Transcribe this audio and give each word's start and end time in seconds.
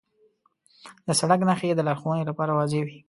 د 1.07 1.09
سړک 1.19 1.39
نښې 1.47 1.69
د 1.77 1.81
لارښوونې 1.87 2.23
لپاره 2.29 2.51
واضح 2.57 2.79
وي. 2.85 2.97